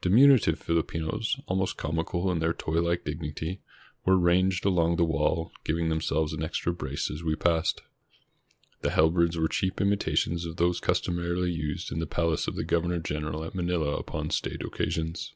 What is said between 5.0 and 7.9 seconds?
wall, giving themselves an extra brace as we passed.